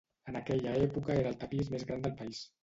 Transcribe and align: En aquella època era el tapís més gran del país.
En 0.31 0.37
aquella 0.39 0.71
època 0.85 1.13
era 1.17 1.31
el 1.33 1.37
tapís 1.45 1.71
més 1.75 1.87
gran 1.91 2.03
del 2.09 2.17
país. 2.25 2.43